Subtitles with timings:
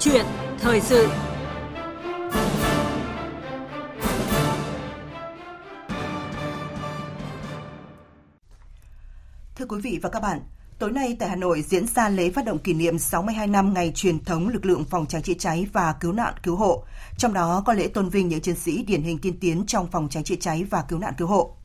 [0.00, 0.26] chuyện
[0.58, 1.08] thời sự.
[9.56, 10.40] Thưa quý vị và các bạn,
[10.78, 13.92] tối nay tại Hà Nội diễn ra lễ phát động kỷ niệm 62 năm ngày
[13.94, 16.84] truyền thống lực lượng phòng cháy chữa cháy và cứu nạn cứu hộ.
[17.18, 20.08] Trong đó có lễ tôn vinh những chiến sĩ điển hình tiên tiến trong phòng
[20.08, 21.58] cháy chữa cháy và cứu nạn cứu hộ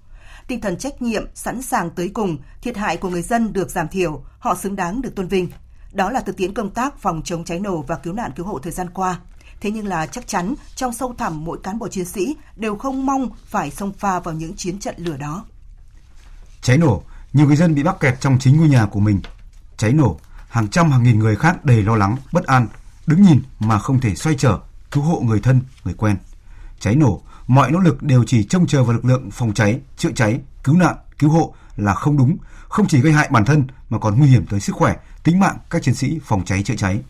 [0.48, 3.88] tinh thần trách nhiệm, sẵn sàng tới cùng, thiệt hại của người dân được giảm
[3.88, 5.48] thiểu, họ xứng đáng được tôn vinh.
[5.94, 8.60] Đó là thực tiễn công tác phòng chống cháy nổ và cứu nạn cứu hộ
[8.60, 9.20] thời gian qua.
[9.62, 13.06] Thế nhưng là chắc chắn trong sâu thẳm mỗi cán bộ chiến sĩ đều không
[13.06, 15.46] mong phải xông pha vào những chiến trận lửa đó.
[16.62, 19.22] Cháy nổ, nhiều người dân bị mắc kẹt trong chính ngôi nhà của mình.
[19.78, 20.20] Cháy nổ,
[20.50, 22.68] hàng trăm hàng nghìn người khác đầy lo lắng, bất an,
[23.06, 24.60] đứng nhìn mà không thể xoay trở,
[24.92, 26.18] cứu hộ người thân, người quen.
[26.80, 30.12] Cháy nổ, mọi nỗ lực đều chỉ trông chờ vào lực lượng phòng cháy, chữa
[30.16, 34.00] cháy, cứu nạn, cứu hộ là không đúng, không chỉ gây hại bản thân mà
[34.00, 37.02] còn nguy hiểm tới sức khỏe, tính mạng các chiến sĩ phòng cháy chữa cháy.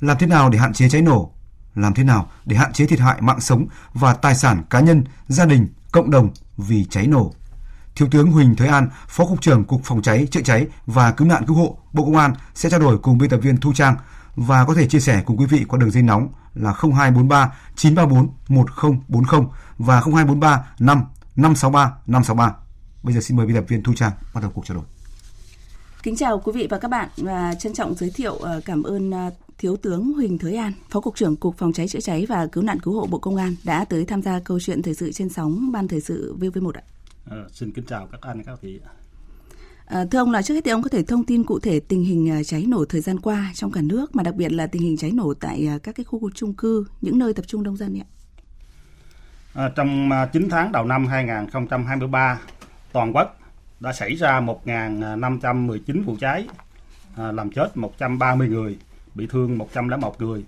[0.00, 1.32] Làm thế nào để hạn chế cháy nổ?
[1.74, 5.04] Làm thế nào để hạn chế thiệt hại mạng sống và tài sản cá nhân,
[5.28, 7.34] gia đình, cộng đồng vì cháy nổ?
[7.94, 11.28] Thiếu tướng Huỳnh Thới An, Phó cục trưởng Cục Phòng cháy, chữa cháy và cứu
[11.28, 13.96] nạn cứu hộ Bộ Công an sẽ trao đổi cùng biên tập viên Thu Trang
[14.36, 18.30] và có thể chia sẻ cùng quý vị qua đường dây nóng là 0243 934
[18.48, 19.46] 1040
[19.78, 21.04] và 0243 5
[21.36, 22.54] 563 563.
[23.02, 24.84] Bây giờ xin mời biên tập viên Thu Trang bắt đầu cuộc trao đổi.
[26.06, 29.10] Kính chào quý vị và các bạn và trân trọng giới thiệu ờ, cảm ơn
[29.10, 32.46] ờ, Thiếu tướng Huỳnh Thới An, Phó Cục trưởng Cục Phòng cháy chữa cháy và
[32.46, 35.12] Cứu nạn Cứu hộ Bộ Công an đã tới tham gia câu chuyện thời sự
[35.12, 36.82] trên sóng Ban Thời sự VV1 ạ.
[37.30, 38.80] À, xin kính chào các anh các chị.
[39.86, 42.04] À, thưa ông là trước hết thì ông có thể thông tin cụ thể tình
[42.04, 44.96] hình cháy nổ thời gian qua trong cả nước mà đặc biệt là tình hình
[44.96, 48.06] cháy nổ tại các cái khu chung cư, những nơi tập trung đông dân ạ.
[49.54, 52.40] À, trong 9 tháng đầu năm 2023,
[52.92, 53.36] toàn quốc
[53.80, 56.46] đã xảy ra 1.519 vụ cháy,
[57.16, 58.78] à, làm chết 130 người,
[59.14, 60.44] bị thương 101 người.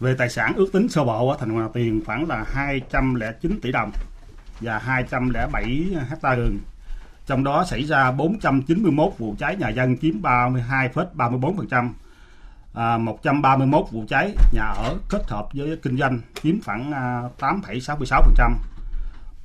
[0.00, 3.72] Về tài sản ước tính sơ bộ ở thành Hòa Tiền khoảng là 209 tỷ
[3.72, 3.90] đồng
[4.60, 6.58] và 207 hecta rừng.
[7.26, 11.92] Trong đó xảy ra 491 vụ cháy nhà dân chiếm 32,34%,
[12.74, 18.52] à, 131 vụ cháy nhà ở kết hợp với kinh doanh chiếm khoảng à, 8,66%.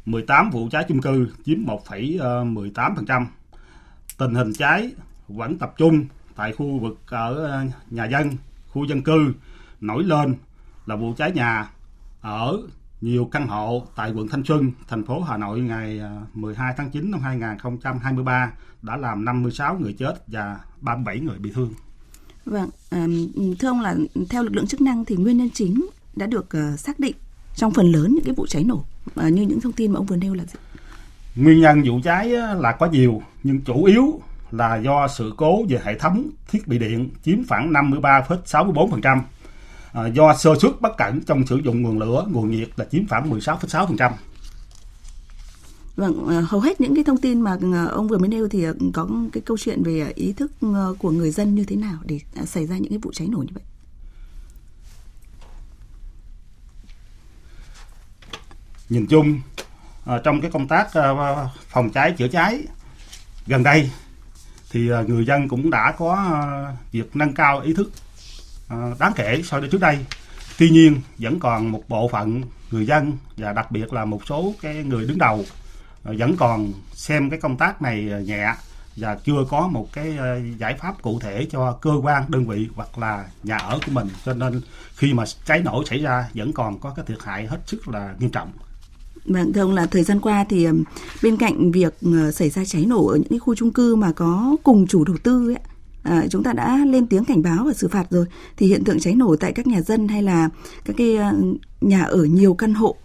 [0.10, 3.06] 18 vụ cháy chung cư chiếm 1,18%.
[3.08, 3.26] Ờ,
[4.18, 4.92] Tình hình cháy
[5.28, 6.06] vẫn tập trung
[6.36, 8.30] tại khu vực ở ờ, nhà dân,
[8.68, 9.34] khu dân cư
[9.82, 10.36] nổi lên
[10.86, 11.70] là vụ cháy nhà
[12.22, 12.58] ở
[13.02, 16.92] nhiều căn hộ tại quận Thanh Xuân, thành phố Hà Nội ngày ờ, 12 tháng
[16.92, 21.74] 9 năm 2023 đã làm 56 người chết và 37 người bị thương.
[22.46, 22.70] Vâng,
[23.60, 23.96] thưa ông là
[24.30, 27.16] theo lực lượng chức năng thì nguyên nhân chính đã được xác định
[27.60, 28.84] trong phần lớn những cái vụ cháy nổ
[29.16, 30.60] à, như những thông tin mà ông vừa nêu là gì?
[31.36, 34.22] Nguyên nhân vụ cháy là có nhiều nhưng chủ yếu
[34.52, 39.20] là do sự cố về hệ thống thiết bị điện chiếm khoảng 53,64%.
[39.94, 43.08] À, do sơ suất bất cẩn trong sử dụng nguồn lửa, nguồn nhiệt là chiếm
[43.08, 44.12] khoảng 16,6%.
[45.96, 48.66] Vâng, à, hầu hết những cái thông tin mà à, ông vừa mới nêu thì
[48.94, 50.52] có cái câu chuyện về ý thức
[51.00, 53.52] của người dân như thế nào để xảy ra những cái vụ cháy nổ như
[53.54, 53.64] vậy?
[58.90, 59.42] Nhìn chung
[60.06, 61.14] à, trong cái công tác à,
[61.68, 62.64] phòng cháy chữa cháy
[63.48, 63.90] gần đây
[64.72, 67.92] thì à, người dân cũng đã có à, việc nâng cao ý thức
[68.68, 70.06] à, đáng kể so với trước đây.
[70.58, 72.42] Tuy nhiên vẫn còn một bộ phận
[72.72, 75.46] người dân và đặc biệt là một số cái người đứng đầu
[76.04, 78.54] à, vẫn còn xem cái công tác này nhẹ
[78.96, 80.18] và chưa có một cái
[80.58, 84.08] giải pháp cụ thể cho cơ quan đơn vị hoặc là nhà ở của mình.
[84.26, 84.62] Cho nên
[84.96, 88.16] khi mà cháy nổ xảy ra vẫn còn có cái thiệt hại hết sức là
[88.20, 88.52] nghiêm trọng.
[89.26, 90.68] Vâng, thưa ông là thời gian qua thì
[91.24, 94.12] bên cạnh việc ờ, xảy ra cháy nổ ở những cái khu chung cư mà
[94.12, 95.60] có cùng chủ đầu tư ấy,
[96.04, 98.26] à, chúng ta đã lên tiếng cảnh báo và xử phạt rồi
[98.58, 100.50] thì hiện tượng cháy nổ tại các nhà dân hay là
[100.86, 101.34] các cái ờ,
[101.82, 102.96] nhà ở nhiều căn hộ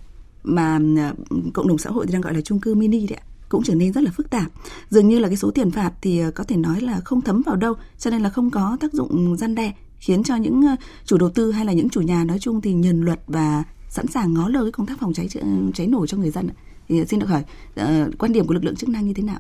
[0.44, 1.14] mà ờ,
[1.54, 3.92] cộng đồng xã hội thì đang gọi là chung cư mini đấy cũng trở nên
[3.92, 4.46] rất là phức tạp.
[4.91, 7.56] Dường như là cái số tiền phạt thì có thể nói là không thấm vào
[7.56, 10.64] đâu, cho nên là không có tác dụng gian đe khiến cho những
[11.05, 13.64] chủ đầu tư hay là những chủ nhà nói chung thì nhờn luật và
[13.94, 15.29] sẵn sàng ngó lơ cái công tác phòng cháy
[15.75, 16.49] cháy nổ cho người dân
[16.88, 17.44] thì xin được hỏi
[17.81, 19.38] uh, quan điểm của lực lượng chức năng như thế nào?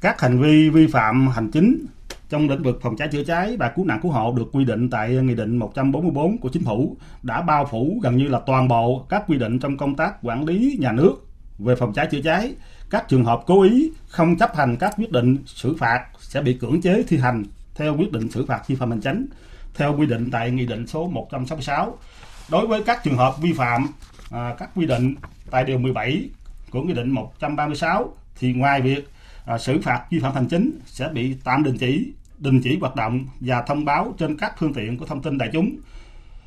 [0.00, 1.86] Các hành vi vi phạm hành chính
[2.28, 4.90] trong lĩnh vực phòng cháy chữa cháy và cứu nạn cứu hộ được quy định
[4.90, 9.06] tại Nghị định 144 của Chính phủ đã bao phủ gần như là toàn bộ
[9.08, 11.14] các quy định trong công tác quản lý nhà nước
[11.58, 12.54] về phòng cháy chữa cháy.
[12.90, 16.54] Các trường hợp cố ý không chấp hành các quyết định xử phạt sẽ bị
[16.54, 17.44] cưỡng chế thi hành
[17.74, 19.26] theo quyết định xử phạt vi phạm hành chính
[19.74, 21.98] theo quy định tại Nghị định số 166
[22.48, 23.86] đối với các trường hợp vi phạm
[24.30, 25.14] à, các quy định
[25.50, 26.28] tại điều 17
[26.70, 29.08] của nghị định 136 thì ngoài việc
[29.44, 32.96] à, xử phạt vi phạm hành chính sẽ bị tạm đình chỉ đình chỉ hoạt
[32.96, 35.76] động và thông báo trên các phương tiện của thông tin đại chúng.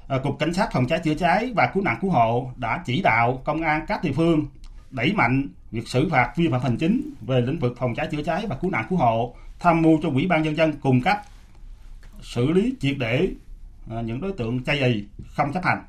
[0.08, 3.02] À, Cục Cảnh sát Phòng cháy chữa cháy và Cứu nạn Cứu hộ đã chỉ
[3.02, 4.46] đạo công an các địa phương
[4.92, 8.24] đẩy mạnh việc xử phạt vi phạm hành chính về lĩnh vực phòng cháy chữa
[8.24, 11.18] cháy và cứu nạn cứu hộ, tham mưu cho Ủy ban nhân dân cùng cấp
[12.22, 13.30] xử lý triệt để
[13.90, 15.04] Ờ, những đối tượng chay ì
[15.36, 15.84] không chấp hành.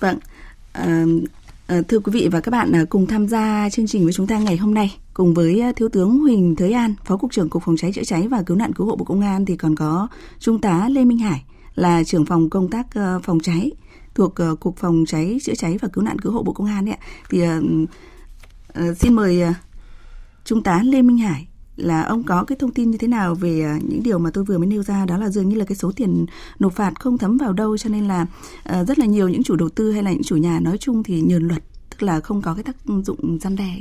[0.00, 0.18] Vâng,
[0.72, 1.04] à,
[1.88, 4.56] thưa quý vị và các bạn cùng tham gia chương trình với chúng ta ngày
[4.56, 7.92] hôm nay cùng với thiếu tướng Huỳnh Thới An, Phó cục trưởng Cục Phòng cháy
[7.92, 10.08] chữa cháy và Cứu nạn cứu hộ Bộ Công an thì còn có
[10.38, 11.44] Trung tá Lê Minh Hải
[11.74, 12.86] là trưởng phòng công tác
[13.22, 13.70] phòng cháy
[14.14, 16.98] thuộc cục phòng cháy chữa cháy và cứu nạn cứu hộ bộ công an ạ.
[17.30, 17.64] thì uh,
[18.78, 19.54] uh, xin mời uh,
[20.44, 21.46] trung tá lê minh hải
[21.80, 24.44] là ông có cái thông tin như thế nào về à, những điều mà tôi
[24.44, 25.06] vừa mới nêu ra?
[25.06, 26.26] Đó là dường như là cái số tiền
[26.58, 28.26] nộp phạt không thấm vào đâu, cho nên là
[28.64, 31.02] à, rất là nhiều những chủ đầu tư hay là những chủ nhà nói chung
[31.02, 33.80] thì nhờn luật, tức là không có cái tác dụng gian đe.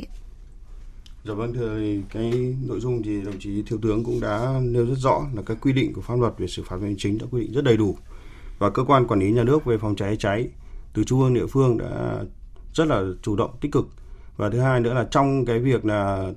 [1.25, 1.79] Dạ vâng thưa
[2.13, 5.57] cái nội dung thì đồng chí thiếu tướng cũng đã nêu rất rõ là các
[5.61, 7.77] quy định của pháp luật về xử phạt hành chính đã quy định rất đầy
[7.77, 7.97] đủ.
[8.59, 10.49] Và cơ quan quản lý nhà nước về phòng cháy cháy
[10.93, 12.23] từ trung ương, địa phương đã
[12.73, 13.87] rất là chủ động, tích cực.
[14.37, 16.31] Và thứ hai nữa là trong cái việc là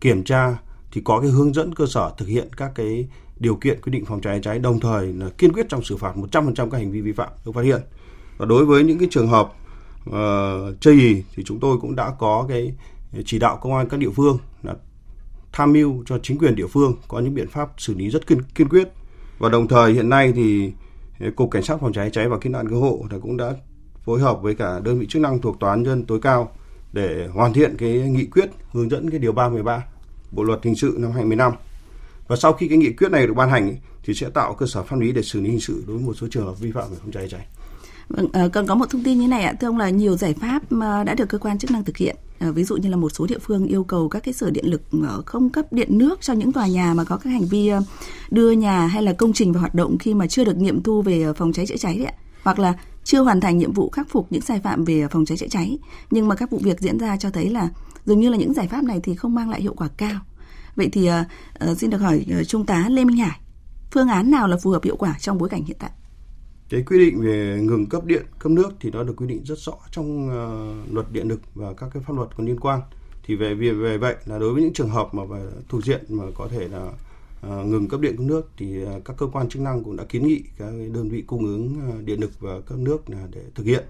[0.00, 0.56] kiểm tra
[0.96, 4.04] thì có cái hướng dẫn cơ sở thực hiện các cái điều kiện quy định
[4.04, 7.00] phòng cháy cháy đồng thời là kiên quyết trong xử phạt 100% các hành vi
[7.00, 7.80] vi phạm được phát hiện.
[8.38, 9.52] Và đối với những cái trường hợp
[10.10, 10.14] uh,
[10.80, 12.72] chây ý thì chúng tôi cũng đã có cái
[13.24, 14.74] chỉ đạo công an các địa phương là
[15.52, 18.42] tham mưu cho chính quyền địa phương có những biện pháp xử lý rất kiên,
[18.54, 18.88] kiên quyết.
[19.38, 20.72] Và đồng thời hiện nay thì
[21.20, 23.54] ờ, cục cảnh sát phòng cháy cháy và cứu nạn cứu hộ thì cũng đã
[24.04, 26.52] phối hợp với cả đơn vị chức năng thuộc tòa án nhân tối cao
[26.92, 29.84] để hoàn thiện cái nghị quyết hướng dẫn cái điều 313
[30.30, 31.52] bộ luật hình sự năm 2015
[32.28, 34.82] và sau khi cái nghị quyết này được ban hành thì sẽ tạo cơ sở
[34.82, 36.90] pháp lý để xử lý hình sự đối với một số trường hợp vi phạm
[36.90, 37.46] về phòng cháy cháy.
[38.08, 40.34] Vâng, ờ, cần có một thông tin như này ạ, thưa ông là nhiều giải
[40.34, 40.62] pháp
[41.06, 42.16] đã được cơ quan chức năng thực hiện.
[42.38, 44.66] Ờ, ví dụ như là một số địa phương yêu cầu các cái sở điện
[44.66, 47.70] lực ờ, không cấp điện nước cho những tòa nhà mà có các hành vi
[48.30, 51.02] đưa nhà hay là công trình vào hoạt động khi mà chưa được nghiệm thu
[51.02, 52.14] về phòng cháy chữa cháy đấy ạ.
[52.42, 52.74] Hoặc là
[53.06, 55.78] chưa hoàn thành nhiệm vụ khắc phục những sai phạm về phòng cháy chữa cháy.
[56.10, 57.68] Nhưng mà các vụ việc diễn ra cho thấy là
[58.04, 60.20] dường như là những giải pháp này thì không mang lại hiệu quả cao.
[60.76, 63.40] Vậy thì uh, xin được hỏi uh, Trung tá Lê Minh Hải,
[63.90, 65.90] phương án nào là phù hợp hiệu quả trong bối cảnh hiện tại?
[66.68, 69.58] cái quy định về ngừng cấp điện cấp nước thì nó được quy định rất
[69.58, 72.80] rõ trong uh, luật điện lực và các cái pháp luật có liên quan
[73.26, 75.22] thì về về về vậy là đối với những trường hợp mà
[75.68, 76.94] thuộc diện mà có thể là uh,
[77.40, 80.04] Ờ, ngừng cấp điện cấp nước thì ờ, các cơ quan chức năng cũng đã
[80.04, 83.40] kiến nghị các đơn vị cung ứng ờ, điện lực và cấp nước là để
[83.54, 83.84] thực hiện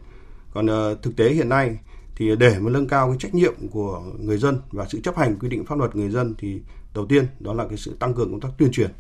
[0.55, 0.67] còn
[1.03, 1.79] thực tế hiện nay
[2.17, 5.39] thì để mà nâng cao cái trách nhiệm của người dân và sự chấp hành
[5.39, 6.61] quy định pháp luật người dân thì
[6.95, 8.91] đầu tiên đó là cái sự tăng cường công tác tuyên truyền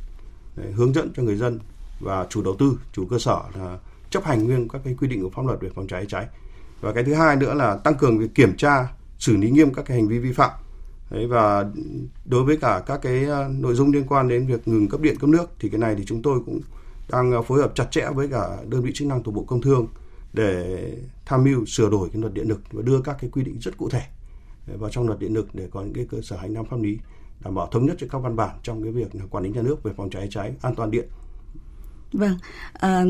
[0.57, 1.59] để hướng dẫn cho người dân
[2.01, 3.79] và chủ đầu tư, chủ cơ sở là
[4.11, 6.27] chấp hành nguyên các cái quy định của pháp luật về phòng cháy cháy.
[6.81, 8.89] Và cái thứ hai nữa là tăng cường việc kiểm tra,
[9.19, 10.51] xử lý nghiêm các cái hành vi vi phạm.
[11.11, 11.65] Đấy, và
[12.25, 15.17] đối với cả các cái ờ, nội dung liên quan đến việc ngừng cấp điện
[15.19, 16.61] cấp nước thì cái này thì chúng tôi cũng
[17.11, 19.61] đang ờ, phối hợp chặt chẽ với cả đơn vị chức năng thuộc Bộ Công
[19.61, 19.87] Thương
[20.33, 20.93] để
[21.27, 23.77] tham mưu sửa đổi cái luật điện lực và đưa các cái quy định rất
[23.77, 24.03] cụ thể
[24.69, 26.81] ờ, vào trong luật điện lực để có những cái cơ sở hành lang pháp
[26.81, 26.99] lý
[27.45, 29.83] đảm bảo thống nhất cho các văn bản trong cái việc quản lý nhà nước
[29.83, 31.09] về phòng cháy cháy an toàn điện.
[32.13, 32.37] Vâng,
[32.73, 33.05] à,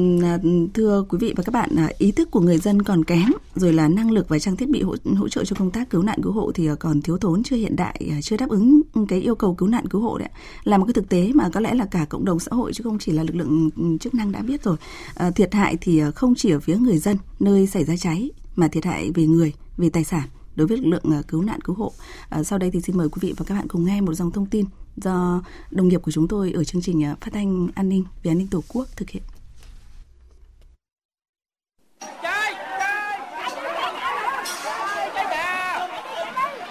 [0.74, 3.72] thưa quý vị và các bạn, ờ, ý thức của người dân còn kém, rồi
[3.72, 6.22] là năng lực và trang thiết bị hỗ, hỗ trợ cho công tác cứu nạn
[6.22, 9.54] cứu hộ thì còn thiếu thốn, chưa hiện đại, chưa đáp ứng cái yêu cầu
[9.54, 10.28] cứu nạn cứu hộ đấy.
[10.64, 12.84] Là một cái thực tế mà có lẽ là cả cộng đồng xã hội chứ
[12.84, 14.76] không chỉ là lực lượng ừ, chức năng đã biết rồi.
[15.14, 18.68] À, thiệt hại thì không chỉ ở phía người dân nơi xảy ra cháy mà
[18.68, 21.92] thiệt hại về người, về tài sản đối với lực lượng cứu nạn cứu hộ.
[22.28, 24.30] À, sau đây thì xin mời quý vị và các bạn cùng nghe một dòng
[24.30, 24.64] thông tin
[24.96, 28.30] do đồng nghiệp của chúng tôi ở chương trình à, phát thanh an ninh về
[28.30, 29.22] an ninh tổ quốc thực hiện.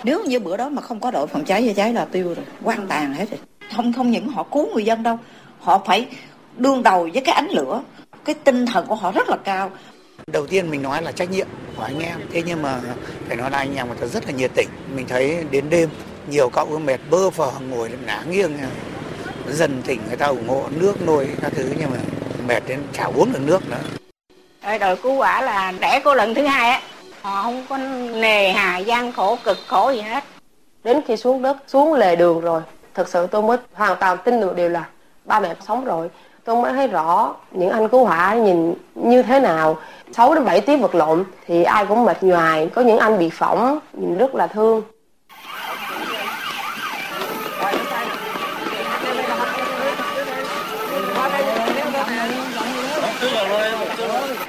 [0.04, 2.46] Nếu như bữa đó mà không có đội phòng cháy chữa cháy là tiêu rồi,
[2.64, 3.40] quan tàn hết rồi.
[3.76, 5.20] Không không những họ cứu người dân đâu,
[5.60, 6.08] họ phải
[6.58, 7.84] đương đầu với cái ánh lửa.
[8.26, 9.72] Cái tinh thần của họ rất là cao.
[10.28, 12.82] Đầu tiên mình nói là trách nhiệm của anh em, thế nhưng mà
[13.28, 14.70] phải nói là anh em người ta rất là nhiệt tình.
[14.96, 15.90] Mình thấy đến đêm
[16.30, 18.58] nhiều cậu mệt bơ phờ ngồi ngả nghiêng
[19.50, 21.98] dần tỉnh người ta ủng hộ nước nôi các thứ nhưng mà
[22.48, 24.78] mệt đến chả uống được nước nữa.
[24.80, 26.82] Đội cứu hỏa là đẻ cô lần thứ hai á.
[27.22, 27.78] Họ không có
[28.14, 30.24] nề hà gian khổ cực khổ gì hết.
[30.84, 32.62] Đến khi xuống đất xuống lề đường rồi
[32.94, 34.86] thực sự tôi mới hoàn toàn tin được điều là
[35.26, 36.10] ba mẹ sống rồi.
[36.44, 39.78] Tôi mới thấy rõ những anh cứu hỏa nhìn như thế nào.
[40.14, 42.70] 6 đến 7 tiếng vật lộn thì ai cũng mệt nhoài.
[42.76, 44.82] Có những anh bị phỏng nhìn rất là thương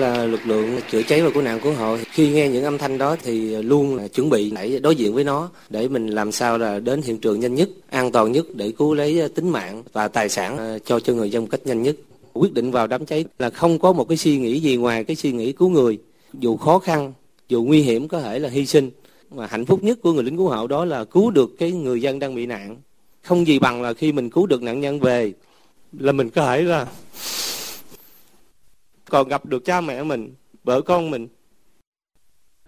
[0.00, 1.96] là lực lượng chữa cháy và cứu nạn cứu hộ.
[2.10, 5.24] Khi nghe những âm thanh đó thì luôn là chuẩn bị để đối diện với
[5.24, 8.72] nó để mình làm sao là đến hiện trường nhanh nhất, an toàn nhất để
[8.78, 11.66] cứu lấy ờ, tính mạng và tài sản ờ, cho cho người dân một cách
[11.66, 11.96] nhanh nhất.
[12.32, 15.16] Quyết định vào đám cháy là không có một cái suy nghĩ gì ngoài cái
[15.16, 15.98] suy nghĩ cứu người,
[16.32, 17.12] dù khó khăn,
[17.48, 18.90] dù nguy hiểm có thể là hy sinh
[19.30, 22.02] mà hạnh phúc nhất của người lính cứu hộ đó là cứu được cái người
[22.02, 22.76] dân đang bị nạn.
[23.22, 25.32] Không gì bằng là khi mình cứu được nạn nhân về
[25.98, 26.86] là mình có thể là
[29.10, 30.34] còn gặp được cha mẹ mình
[30.64, 31.28] vợ con mình.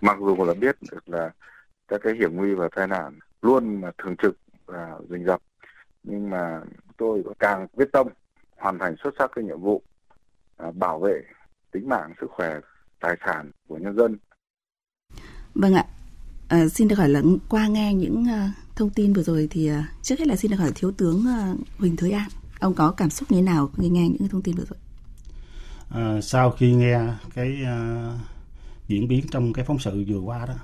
[0.00, 1.30] Mặc dù là biết được là
[1.88, 5.42] các cái hiểm nguy và tai nạn luôn mà thường trực và rình rập
[6.02, 6.60] nhưng mà
[6.96, 8.06] tôi càng quyết tâm
[8.56, 9.82] hoàn thành xuất sắc cái nhiệm vụ
[10.56, 11.22] à, bảo vệ
[11.72, 12.60] tính mạng sức khỏe
[13.00, 14.16] tài sản của nhân dân.
[15.54, 15.84] Vâng ạ.
[16.48, 19.76] À, xin được hỏi là qua nghe những uh, thông tin vừa rồi thì uh,
[20.02, 22.28] trước hết là xin được hỏi thiếu tướng uh, Huỳnh Thới An,
[22.60, 24.78] ông có cảm xúc như thế nào khi nghe những thông tin vừa rồi?
[25.90, 27.00] À, sau khi nghe
[27.34, 28.20] cái uh,
[28.88, 30.54] diễn biến trong cái phóng sự vừa qua đó,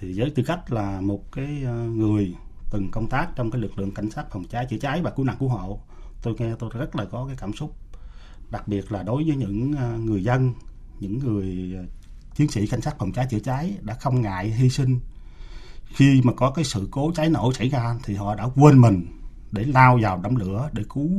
[0.00, 2.34] thì với tư cách là một cái uh, người
[2.70, 5.26] từng công tác trong cái lực lượng cảnh sát phòng cháy chữa cháy và cứu
[5.26, 5.80] nạn cứu hộ,
[6.22, 7.76] tôi nghe tôi rất là có cái cảm xúc,
[8.50, 10.54] đặc biệt là đối với những uh, người dân,
[11.00, 11.76] những người
[12.34, 15.00] chiến sĩ cảnh sát phòng cháy chữa cháy đã không ngại hy sinh.
[15.84, 19.06] Khi mà có cái sự cố cháy nổ xảy ra thì họ đã quên mình
[19.52, 21.10] để lao vào đám lửa để cứu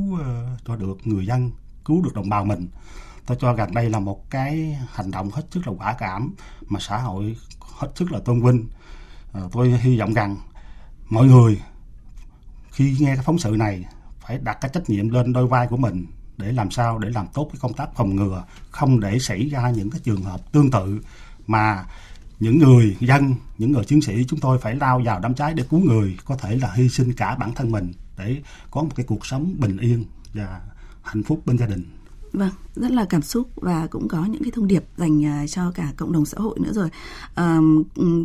[0.66, 1.52] cho được người dân
[1.86, 2.68] cứu được đồng bào mình
[3.26, 6.34] tôi cho rằng đây là một cái hành động hết sức là quả cảm
[6.68, 8.68] mà xã hội hết sức là tôn vinh.
[9.34, 10.38] À, tôi hy vọng rằng
[11.10, 11.62] mọi người
[12.72, 13.86] khi nghe cái phóng sự này
[14.20, 16.06] phải đặt cái trách nhiệm lên đôi vai của mình
[16.38, 19.70] để làm sao để làm tốt cái công tác phòng ngừa không để xảy ra
[19.70, 21.02] những cái trường hợp tương tự
[21.48, 21.86] mà
[22.40, 25.64] những người dân những người chiến sĩ chúng tôi phải lao vào đám cháy để
[25.70, 29.06] cứu người có thể là hy sinh cả bản thân mình để có một cái
[29.06, 30.62] cuộc sống bình yên và
[31.04, 31.84] hạnh phúc bên gia đình.
[32.34, 35.72] Vâng, rất là cảm xúc và cũng có những cái thông điệp dành à, cho
[35.72, 36.90] cả cộng đồng xã hội nữa rồi.
[37.36, 37.58] À,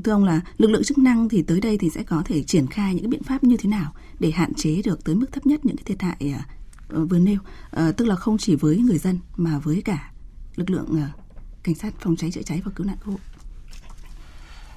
[0.05, 2.67] thưa ông là lực lượng chức năng thì tới đây thì sẽ có thể triển
[2.67, 5.47] khai những cái biện pháp như thế nào để hạn chế được tới mức thấp
[5.47, 6.47] nhất những cái thiệt hại à,
[6.89, 7.39] ờ, vừa nêu?
[7.71, 10.11] À, tức là không chỉ với người dân mà với cả
[10.57, 11.09] lực lượng à,
[11.63, 13.21] cảnh sát phòng cháy chữa cháy và cứu nạn cứu hộ.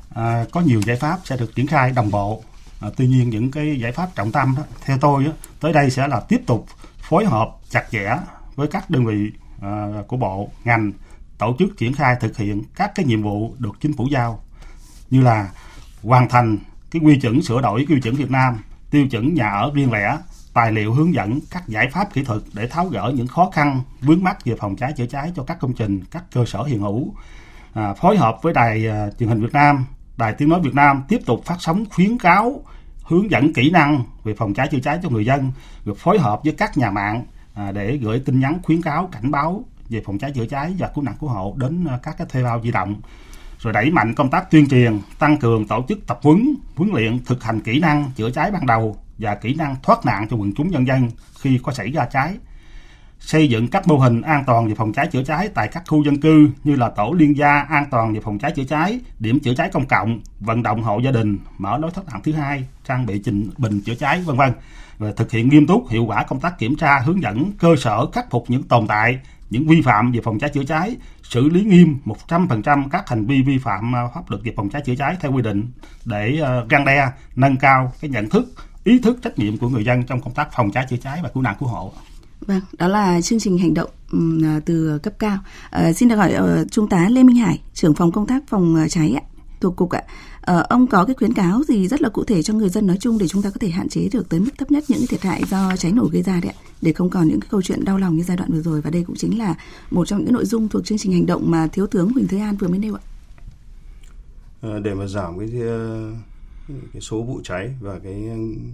[0.09, 2.43] À, có nhiều giải pháp sẽ được triển khai đồng bộ.
[2.79, 5.89] À, tuy nhiên những cái giải pháp trọng tâm đó theo tôi đó, tới đây
[5.89, 6.65] sẽ là tiếp tục
[6.97, 8.17] phối hợp chặt chẽ
[8.59, 10.91] với các đơn vị à, của bộ ngành
[11.37, 14.43] tổ chức triển khai thực hiện các cái nhiệm vụ được chính phủ giao
[15.09, 15.49] như là
[16.03, 16.57] hoàn thành
[16.91, 18.57] cái quy chuẩn sửa đổi quy chuẩn Việt Nam
[18.91, 20.17] tiêu chuẩn nhà ở riêng lẻ
[20.53, 23.81] tài liệu hướng dẫn các giải pháp kỹ thuật để tháo gỡ những khó khăn
[24.01, 26.79] vướng mắt về phòng cháy chữa cháy cho các công trình, các cơ sở hiện
[26.79, 27.13] hữu.
[27.73, 29.85] À, phối hợp với đài à, truyền hình Việt Nam,
[30.17, 32.63] đài tiếng nói Việt Nam tiếp tục phát sóng khuyến cáo,
[33.03, 35.51] hướng dẫn kỹ năng về phòng cháy chữa cháy cho người dân,
[35.85, 37.25] được phối hợp với các nhà mạng
[37.59, 40.91] à, để gửi tin nhắn khuyến cáo cảnh báo về phòng cháy chữa cháy và
[40.95, 43.01] cứu nạn cứu hộ đến à, các cái thuê bao di động
[43.59, 47.19] rồi đẩy mạnh công tác tuyên truyền, tăng cường tổ chức tập huấn, huấn luyện
[47.25, 50.53] thực hành kỹ năng chữa cháy ban đầu và kỹ năng thoát nạn cho quần
[50.55, 51.09] chúng nhân dân
[51.41, 52.37] khi có xảy ra cháy.
[53.19, 56.03] Xây dựng các mô hình an toàn về phòng cháy chữa cháy tại các khu
[56.03, 59.39] dân cư như là tổ liên gia an toàn về phòng cháy chữa cháy, điểm
[59.39, 62.67] chữa cháy công cộng, vận động hộ gia đình, mở lối thoát nạn thứ hai,
[62.87, 64.51] trang bị trình bình chữa cháy vân vân.
[64.99, 68.05] Và thực hiện nghiêm túc hiệu quả công tác kiểm tra, hướng dẫn cơ sở
[68.11, 71.63] khắc phục những tồn tại, những vi phạm về phòng cháy chữa cháy, xử lý
[71.63, 75.17] nghiêm 100% các hành vi vi phạm à, pháp luật về phòng cháy chữa cháy
[75.21, 75.71] theo quy định
[76.05, 78.53] để à, răng đe, nâng cao cái nhận thức
[78.83, 81.29] ý thức trách nhiệm của người dân trong công tác phòng cháy chữa cháy và
[81.29, 81.93] cứu nạn cứu hộ.
[82.41, 83.89] Vâng, đó là chương trình hành động
[84.43, 85.37] à, từ cấp cao.
[85.69, 88.85] À, xin được hỏi uh, Trung tá Lê Minh Hải, trưởng phòng công tác phòng
[88.89, 89.23] cháy ạ,
[89.61, 90.01] thuộc cục ạ.
[90.49, 92.97] Ờ, ông có cái khuyến cáo gì rất là cụ thể cho người dân nói
[92.99, 95.21] chung để chúng ta có thể hạn chế được tới mức thấp nhất những thiệt
[95.21, 97.85] hại do cháy nổ gây ra đấy ạ, để không còn những cái câu chuyện
[97.85, 99.55] đau lòng như giai đoạn vừa rồi và đây cũng chính là
[99.91, 102.39] một trong những nội dung thuộc chương trình hành động mà thiếu tướng Huỳnh Thế
[102.39, 103.01] An vừa mới nêu ạ.
[104.61, 106.11] À, để mà giảm cái ờ,
[106.67, 108.29] cái số vụ cháy và cái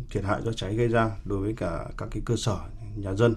[0.09, 2.57] thiệt hại do cháy gây ra đối với cả các cái cơ sở
[2.95, 3.35] nhà dân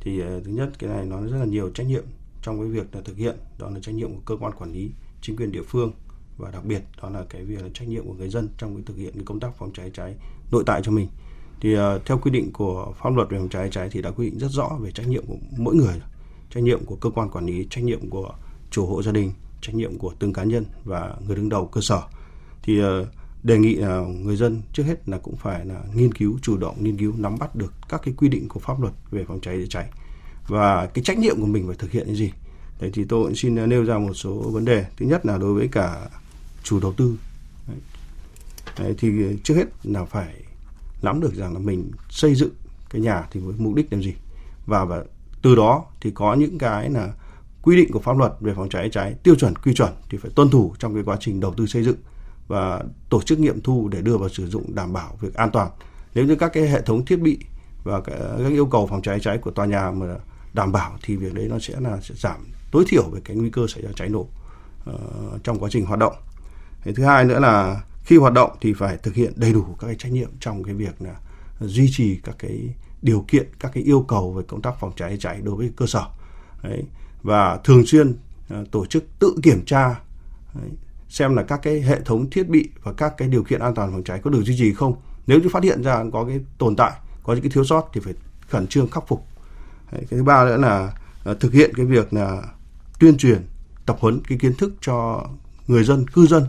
[0.00, 2.04] thì thứ nhất cái này nó rất là nhiều trách nhiệm
[2.42, 4.90] trong cái việc là thực hiện đó là trách nhiệm của cơ quan quản lý
[5.20, 5.92] chính quyền địa phương
[6.38, 8.82] và đặc biệt đó là cái việc là trách nhiệm của người dân trong cái
[8.86, 10.14] thực hiện cái công tác phòng cháy cháy
[10.50, 11.08] nội tại cho mình.
[11.60, 14.30] Thì uh, theo quy định của pháp luật về phòng cháy cháy thì đã quy
[14.30, 15.94] định rất rõ về trách nhiệm của mỗi người
[16.50, 18.34] trách nhiệm của cơ quan quản lý trách nhiệm của
[18.70, 21.80] chủ hộ gia đình trách nhiệm của từng cá nhân và người đứng đầu cơ
[21.80, 22.02] sở.
[22.62, 22.86] Thì uh,
[23.42, 26.76] đề nghị là người dân trước hết là cũng phải là nghiên cứu chủ động
[26.80, 29.56] nghiên cứu nắm bắt được các cái quy định của pháp luật về phòng cháy
[29.56, 29.90] chữa cháy.
[30.48, 32.32] Và cái trách nhiệm của mình phải thực hiện cái gì?
[32.80, 34.86] Đấy thì tôi xin nêu ra một số vấn đề.
[34.96, 36.08] Thứ nhất là đối với cả
[36.62, 37.16] chủ đầu tư
[38.78, 40.34] Đấy, thì ờ, trước hết là phải
[41.02, 42.50] nắm được rằng là mình xây dựng
[42.90, 44.14] cái nhà thì với mục đích làm gì
[44.66, 45.04] và và
[45.42, 47.12] từ đó thì có những cái là
[47.62, 50.30] quy định của pháp luật về phòng cháy cháy, tiêu chuẩn quy chuẩn thì phải
[50.34, 51.96] tuân thủ trong cái quá trình đầu tư xây dựng
[52.48, 55.70] và tổ chức nghiệm thu để đưa vào sử dụng đảm bảo việc an toàn.
[56.14, 57.38] Nếu như các cái hệ thống thiết bị
[57.84, 58.14] và các
[58.48, 60.06] yêu cầu phòng cháy cháy của tòa nhà mà
[60.54, 63.50] đảm bảo thì việc đấy nó sẽ là sẽ giảm tối thiểu về cái nguy
[63.50, 64.26] cơ xảy ra cháy nổ
[64.90, 66.12] uh, trong quá trình hoạt động
[66.88, 69.86] cái thứ hai nữa là khi hoạt động thì phải thực hiện đầy đủ các
[69.86, 71.14] cái trách nhiệm trong cái việc là
[71.60, 75.16] duy trì các cái điều kiện các cái yêu cầu về công tác phòng cháy
[75.20, 76.02] cháy đối với cơ sở.
[76.62, 76.84] Đấy,
[77.22, 78.16] và thường xuyên
[78.48, 80.00] à, tổ chức tự kiểm tra
[80.54, 80.70] đấy,
[81.08, 83.92] xem là các cái hệ thống thiết bị và các cái điều kiện an toàn
[83.92, 84.96] phòng cháy có được duy trì không.
[85.26, 86.92] Nếu như phát hiện ra có cái tồn tại
[87.22, 88.14] có những cái thiếu sót thì phải
[88.48, 89.26] khẩn trương khắc phục.
[89.92, 90.92] Đấy, cái thứ ba nữa là
[91.24, 92.42] à, thực hiện cái việc là
[92.98, 93.46] tuyên truyền
[93.86, 95.26] tập huấn cái kiến thức cho
[95.66, 96.44] người dân cư dân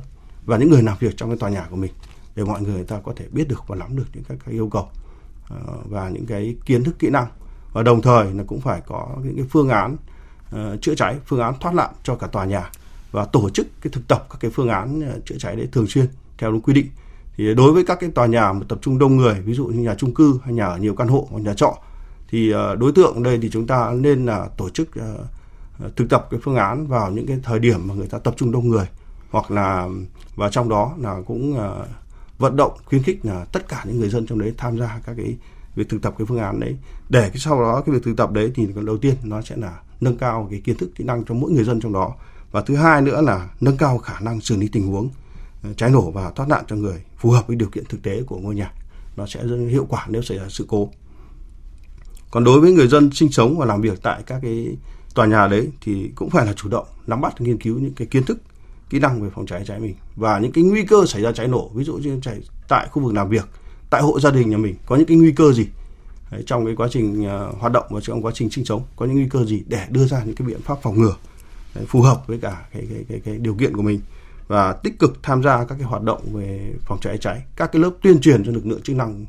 [0.50, 1.92] và những người làm việc trong cái tòa nhà của mình
[2.36, 4.70] để mọi người, ta có thể biết được và nắm được những các cái yêu
[4.70, 4.90] cầu
[5.50, 5.58] ờ,
[5.90, 7.28] và những cái kiến thức kỹ năng.
[7.74, 9.98] Và đồng thời là cũng phải có những cái phương án
[10.56, 12.72] uh, chữa cháy phương án thoát nạn cho cả tòa nhà
[13.12, 15.88] và tổ chức cái thực tập các cái phương án ờ, chữa cháy đấy thường
[15.88, 16.06] xuyên
[16.38, 16.88] theo đúng quy định.
[17.38, 19.80] Thì đối với các cái tòa nhà mà tập trung đông người ví dụ như
[19.80, 21.78] nhà chung cư hay nhà ở nhiều căn hộ hoặc nhà trọ
[22.30, 24.90] thì đối tượng đây thì chúng ta nên là tổ chức
[25.96, 28.52] thực tập cái phương án vào những cái thời điểm mà người ta tập trung
[28.52, 28.86] đông người
[29.30, 29.88] hoặc là
[30.36, 31.88] và trong đó là cũng uh,
[32.38, 35.14] vận động khuyến khích là tất cả những người dân trong đấy tham gia các
[35.18, 35.36] cái
[35.76, 36.78] việc thực tập cái phương án đấy.
[37.10, 39.80] Để cái sau đó cái việc thực tập đấy thì đầu tiên nó sẽ là
[40.02, 42.16] nâng cao cái kiến thức kỹ năng cho mỗi người dân trong đó.
[42.52, 45.10] Và thứ hai nữa là nâng cao khả năng xử lý tình huống
[45.64, 48.24] ờ, cháy nổ và thoát nạn cho người phù hợp với điều kiện thực tế
[48.24, 48.74] của ngôi nhà.
[49.18, 50.90] Nó sẽ rất hiệu quả nếu xảy ra sự cố.
[52.32, 54.78] Còn đối với người dân sinh sống và làm việc tại các cái
[55.16, 58.08] tòa nhà đấy thì cũng phải là chủ động nắm bắt nghiên cứu những cái
[58.08, 58.40] kiến thức
[58.90, 59.96] kỹ năng về phòng cháy cháy mình.
[60.16, 63.04] Và những cái nguy cơ xảy ra cháy nổ ví dụ như cháy tại khu
[63.04, 63.46] vực làm việc
[63.90, 65.68] tại hộ gia đình nhà mình có những cái nguy cơ gì?
[66.32, 69.06] Đấy, trong cái quá trình uh, hoạt động và trong quá trình sinh sống có
[69.06, 71.16] những nguy cơ gì để đưa ra những cái biện pháp phòng ngừa
[71.76, 74.00] đấy, phù hợp với cả cái, cái cái cái điều kiện của mình?
[74.48, 77.82] Và tích cực tham gia các cái hoạt động về phòng cháy cháy các cái
[77.82, 79.26] lớp tuyên truyền cho lực lượng chức năng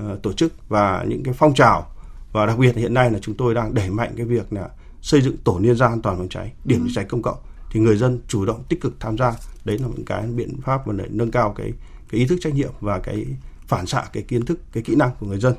[0.00, 1.86] uh, tổ chức và những cái phong trào.
[2.32, 4.68] Và đặc biệt hiện nay là chúng tôi đang đẩy mạnh cái việc là
[5.00, 6.90] xây dựng tổ liên gia an toàn phòng cháy điểm ừ.
[6.94, 7.38] cháy công cộng
[7.72, 9.32] thì người dân chủ động tích cực tham gia.
[9.64, 11.72] Đấy là những cái biện pháp mà để nâng cao cái
[12.10, 13.26] cái ý thức trách nhiệm và cái
[13.66, 15.54] phản xạ cái kiến thức, cái kỹ năng của người dân.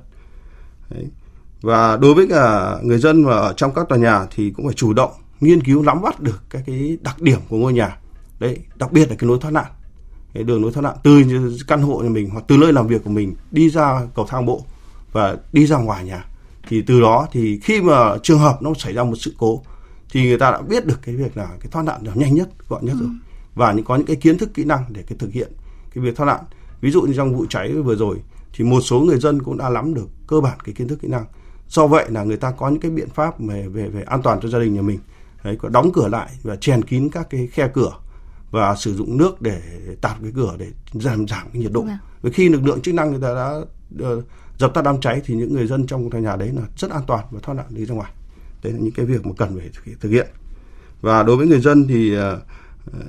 [0.89, 1.07] Đấy.
[1.61, 4.73] và đối với cả người dân mà ở trong các tòa nhà thì cũng phải
[4.73, 7.97] chủ động nghiên cứu, nắm bắt được các cái đặc điểm của ngôi nhà.
[8.39, 9.71] Đấy, đặc biệt là cái lối thoát nạn.
[10.33, 11.23] Cái đường lối thoát nạn, từ
[11.67, 14.45] căn hộ nhà mình hoặc từ nơi làm việc của mình đi ra cầu thang
[14.45, 14.65] bộ
[15.11, 16.25] và đi ra ngoài nhà.
[16.67, 19.63] Thì từ đó thì khi mà trường hợp nó xảy ra một sự cố
[20.13, 22.49] thì người ta đã biết được cái việc là cái thoát nạn là nhanh nhất
[22.69, 22.99] gọn nhất ừ.
[22.99, 23.09] rồi.
[23.55, 25.51] Và những có những cái kiến thức kỹ năng để cái thực hiện
[25.93, 26.39] cái việc thoát nạn.
[26.81, 28.17] Ví dụ như trong vụ cháy vừa rồi
[28.53, 31.07] thì một số người dân cũng đã nắm được cơ bản cái kiến thức kỹ
[31.07, 31.25] năng.
[31.67, 34.39] Do vậy là người ta có những cái biện pháp về về về an toàn
[34.41, 34.99] cho gia đình nhà mình.
[35.43, 37.91] Đấy có đóng cửa lại và chèn kín các cái khe cửa
[38.51, 39.61] và sử dụng nước để
[40.01, 41.85] tạt cái cửa để giảm giảm cái nhiệt độ.
[42.21, 43.61] Và khi lực lượng chức năng người ta đã
[44.17, 44.23] uh,
[44.57, 47.03] dập tắt đám cháy thì những người dân trong tòa nhà đấy là rất an
[47.07, 48.11] toàn và thoát nạn đi ra ngoài
[48.63, 49.69] đấy là những cái việc mà cần phải
[50.01, 50.27] thực hiện
[51.03, 52.41] và đối với người dân thì ờ,
[52.93, 52.99] ờ,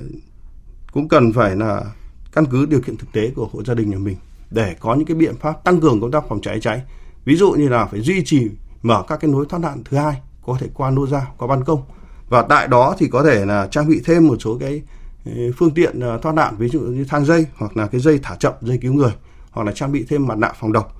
[0.91, 1.83] cũng cần phải là
[2.31, 4.15] căn cứ điều kiện thực tế của hộ gia đình nhà mình
[4.51, 6.81] để có những cái biện pháp tăng cường công tác phòng cháy cháy.
[7.25, 8.47] Ví dụ như là phải duy trì,
[8.81, 11.63] mở các cái nối thoát nạn thứ hai, có thể qua nô ra qua ban
[11.63, 11.81] công.
[12.29, 14.81] Và tại đó thì có thể là trang bị thêm một số cái
[15.25, 18.35] ờ, phương tiện thoát nạn, ví dụ như thang dây hoặc là cái dây thả
[18.35, 19.11] chậm, dây cứu người,
[19.51, 20.94] hoặc là trang bị thêm mặt nạ phòng độc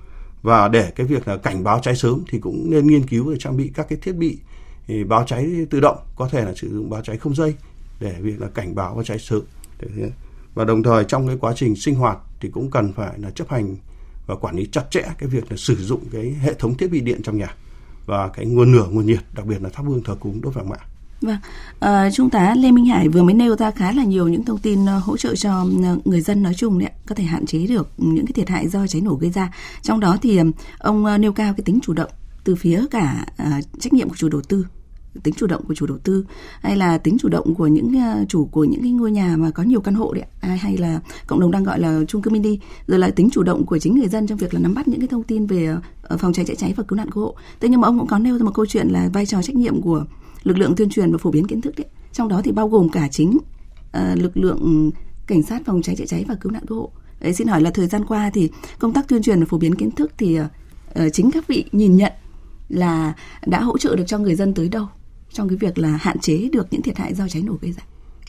[0.46, 3.36] và để cái việc là cảnh báo cháy sớm thì cũng nên nghiên cứu để
[3.38, 4.38] trang bị các cái thiết bị
[5.08, 7.54] báo cháy tự động, có thể là sử dụng báo cháy không dây
[8.00, 9.42] để việc là cảnh báo và cháy sớm.
[10.54, 13.48] Và đồng thời trong cái quá trình sinh hoạt thì cũng cần phải là chấp
[13.48, 13.76] hành
[14.26, 17.00] và quản lý chặt chẽ cái việc là sử dụng cái hệ thống thiết bị
[17.00, 17.54] điện trong nhà
[18.06, 20.68] và cái nguồn lửa, nguồn nhiệt, đặc biệt là thắp hương thờ cúng, đốt vàng
[20.68, 20.76] mã.
[21.20, 21.36] Vâng,
[21.80, 24.58] à, Trung tá Lê Minh Hải vừa mới nêu ra khá là nhiều những thông
[24.58, 27.66] tin ờ, hỗ trợ cho ờ, người dân nói chung đấy, có thể hạn chế
[27.66, 29.52] được những cái thiệt hại do cháy nổ gây ra.
[29.82, 30.40] Trong đó thì
[30.78, 32.10] ông nêu cao cái tính chủ động
[32.44, 34.66] từ phía cả à, trách nhiệm của chủ đầu tư
[35.22, 36.26] tính chủ động của chủ đầu tư
[36.60, 37.94] hay là tính chủ động của những
[38.28, 41.00] chủ của những cái ngôi nhà mà có nhiều căn hộ đấy hay, hay là
[41.26, 43.94] cộng đồng đang gọi là chung cư mini rồi là tính chủ động của chính
[43.94, 45.76] người dân trong việc là nắm bắt những cái thông tin về
[46.18, 47.34] phòng cháy chữa cháy và cứu nạn cứu hộ.
[47.60, 49.56] Thế nhưng mà ông cũng có nêu ra một câu chuyện là vai trò trách
[49.56, 50.04] nhiệm của
[50.46, 51.86] lực lượng tuyên truyền và phổ biến kiến thức đấy.
[52.12, 54.90] Trong đó thì bao gồm cả chính uh, lực lượng
[55.26, 56.90] cảnh sát phòng cháy chữa cháy và cứu nạn cứu hộ.
[57.20, 59.74] Đấy, xin hỏi là thời gian qua thì công tác tuyên truyền và phổ biến
[59.74, 60.48] kiến thức thì uh,
[61.12, 62.12] chính các vị nhìn nhận
[62.68, 63.12] là
[63.46, 64.86] đã hỗ trợ được cho người dân tới đâu
[65.32, 67.82] trong cái việc là hạn chế được những thiệt hại do cháy nổ gây ra?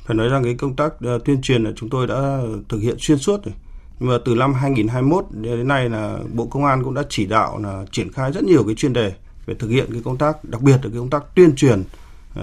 [0.06, 2.95] Phải nói rằng cái công tác uh, tuyên truyền là chúng tôi đã thực hiện
[2.99, 3.53] xuyên suốt rồi.
[3.99, 7.60] Nhưng mà từ năm 2021 đến nay là Bộ Công an cũng đã chỉ đạo
[7.63, 9.13] là triển khai rất nhiều cái chuyên đề
[9.45, 11.84] về thực hiện cái công tác đặc biệt là cái công tác tuyên truyền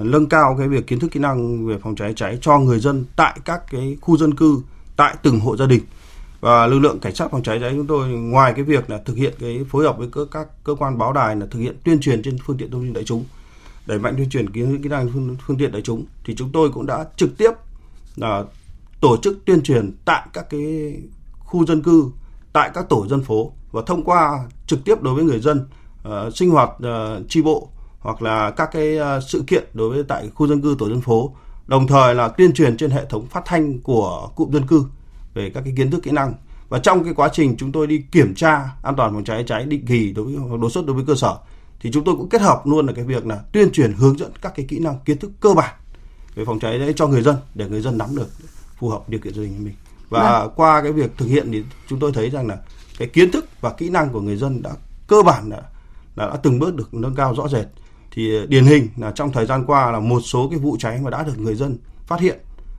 [0.03, 3.05] nâng cao cái việc kiến thức kỹ năng về phòng cháy cháy cho người dân
[3.17, 4.63] tại các cái khu dân cư
[4.97, 5.83] tại từng hộ gia đình.
[6.41, 9.17] Và lực lượng cảnh sát phòng cháy cháy chúng tôi ngoài cái việc là thực
[9.17, 12.23] hiện cái phối hợp với các, cơ quan báo đài là thực hiện tuyên truyền
[12.23, 13.25] trên phương tiện thông tin đại chúng
[13.87, 16.53] đẩy mạnh tuyên truyền kiến thức kỹ năng phương, phương tiện đại chúng thì chúng
[16.53, 17.51] tôi cũng đã trực tiếp
[18.17, 18.45] là
[19.01, 20.95] tổ chức tuyên truyền tại các cái
[21.39, 22.11] khu dân cư
[22.53, 25.67] tại các tổ dân phố và thông qua trực tiếp đối với người dân
[26.09, 27.69] uh, sinh hoạt uh, tri bộ
[28.05, 31.01] hoặc là các cái uh, sự kiện đối với tại khu dân cư tổ dân
[31.01, 31.35] phố.
[31.67, 34.85] Đồng thời là tuyên truyền trên hệ thống phát thanh của cụm dân cư
[35.35, 36.35] về các cái kiến thức kỹ năng.
[36.69, 39.65] Và trong cái quá trình chúng tôi đi kiểm tra an toàn phòng cháy cháy
[39.65, 41.37] định kỳ đối với đột xuất đối với cơ sở
[41.81, 44.33] thì chúng tôi cũng kết hợp luôn là cái việc là tuyên truyền hướng dẫn
[44.43, 45.75] các cái kỹ năng kiến thức cơ bản
[46.35, 48.29] về phòng cháy đấy cho người dân để người dân nắm được
[48.79, 49.75] phù hợp điều kiện gia đình của mình.
[50.09, 50.53] Và vâng.
[50.57, 52.59] qua cái việc thực hiện thì chúng tôi thấy rằng là
[52.99, 54.71] cái kiến thức và kỹ năng của người dân đã
[55.07, 55.63] cơ bản là,
[56.17, 57.67] là đã từng bước được nâng cao rõ rệt
[58.15, 61.11] thì điển hình là trong thời gian qua là một số cái vụ cháy mà
[61.11, 62.39] đã được người dân phát hiện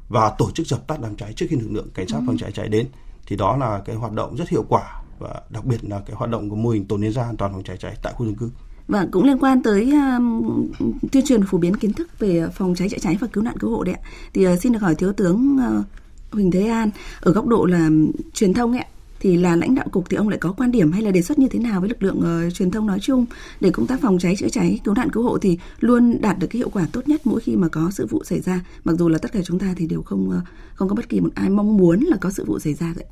[0.09, 2.23] và tổ chức dập tắt đám cháy trước khi lực lượng cảnh sát ừ.
[2.27, 2.87] phòng cháy cháy đến
[3.27, 6.29] thì đó là cái hoạt động rất hiệu quả và đặc biệt là cái hoạt
[6.29, 8.35] động của mô hình tổ liên gia an toàn phòng cháy cháy tại khu dân
[8.35, 8.49] cư
[8.87, 12.89] và cũng liên quan tới uh, tuyên truyền phổ biến kiến thức về phòng cháy
[12.89, 14.01] chữa cháy và cứu nạn cứu hộ đấy ạ.
[14.33, 15.85] Thì uh, xin được hỏi thiếu tướng uh,
[16.31, 16.89] Huỳnh Thế An
[17.21, 17.89] ở góc độ là
[18.33, 18.85] truyền thông ấy
[19.25, 21.39] thì là lãnh đạo cục thì ông lại có quan điểm hay là đề xuất
[21.39, 23.25] như thế nào với lực lượng uh, truyền thông nói chung
[23.59, 26.47] để công tác phòng cháy chữa cháy cứu nạn cứu hộ thì luôn đạt được
[26.47, 28.61] cái hiệu quả tốt nhất mỗi khi mà có sự vụ xảy ra?
[28.83, 30.35] Mặc dù là tất cả chúng ta thì đều không uh,
[30.75, 33.05] không có bất kỳ một ai mong muốn là có sự vụ xảy ra vậy.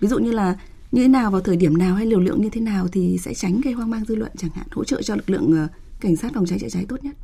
[0.00, 0.56] Ví dụ như là
[0.92, 3.34] như thế nào vào thời điểm nào hay liều lượng như thế nào thì sẽ
[3.34, 6.16] tránh gây hoang mang dư luận chẳng hạn hỗ trợ cho lực lượng uh, cảnh
[6.16, 7.16] sát phòng cháy chữa cháy tốt nhất?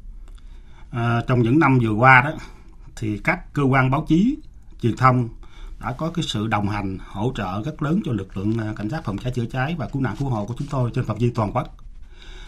[0.91, 2.33] À, trong những năm vừa qua đó
[2.97, 4.37] thì các cơ quan báo chí
[4.83, 5.29] truyền thông
[5.81, 8.89] đã có cái sự đồng hành hỗ trợ rất lớn cho lực lượng à, cảnh
[8.91, 11.19] sát phòng cháy chữa cháy và cứu nạn cứu hộ của chúng tôi trên phạm
[11.19, 11.77] vi toàn quốc.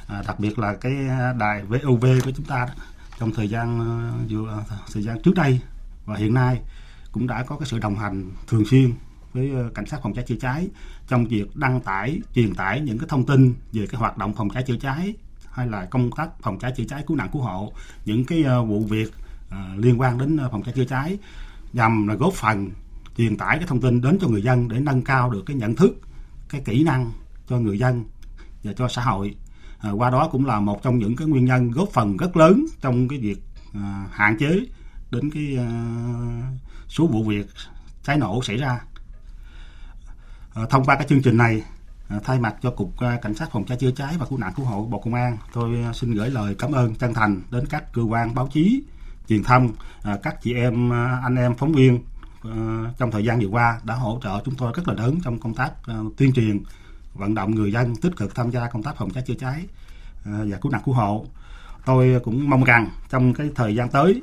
[0.07, 2.75] À, đặc biệt là cái à, đài VOV của chúng ta đó,
[3.19, 5.61] trong thời gian à, vừa thời gian trước đây
[6.05, 6.61] và hiện nay
[7.13, 8.93] cũng đã có cái sự đồng hành thường xuyên
[9.33, 10.69] với cảnh sát phòng cháy chữa cháy
[11.09, 14.51] trong việc đăng tải truyền tải những cái thông tin về cái hoạt động phòng
[14.51, 15.15] cháy chữa cháy
[15.51, 17.73] hay là công tác phòng cháy chữa cháy cứu nạn cứu hộ
[18.05, 19.13] những cái vụ việc
[19.77, 21.19] liên quan đến phòng cháy chữa cháy
[21.73, 22.71] nhằm là góp phần
[23.17, 25.77] truyền tải cái thông tin đến cho người dân để nâng cao được cái nhận
[25.77, 26.01] thức
[26.49, 27.13] cái kỹ năng
[27.49, 28.05] cho người dân
[28.65, 29.37] và cho xã hội.
[29.79, 32.67] À, qua đó cũng là một trong những cái nguyên nhân góp phần rất lớn
[32.81, 33.43] trong cái việc
[33.75, 34.61] à, hạn chế
[35.11, 35.69] đến cái à,
[36.89, 37.47] số vụ việc
[38.03, 38.81] cháy nổ xảy ra.
[40.55, 41.63] À, thông qua cái chương trình này
[42.09, 44.53] à, thay mặt cho cục à, cảnh sát phòng cháy chữa cháy và cứu nạn
[44.57, 47.67] cứu hộ bộ công an tôi à, xin gửi lời cảm ơn chân thành đến
[47.67, 48.83] các cơ quan báo chí
[49.29, 49.73] truyền thông
[50.03, 52.03] à, các chị em à, anh em phóng viên
[52.99, 55.55] trong thời gian vừa qua đã hỗ trợ chúng tôi rất là lớn trong công
[55.55, 56.63] tác ờ, tuyên truyền
[57.15, 59.67] vận động người dân tích cực tham gia công tác phòng cháy chữa cháy
[60.25, 61.27] ờ, và cứu nạn cứu hộ
[61.85, 64.23] tôi cũng mong rằng trong cái thời gian tới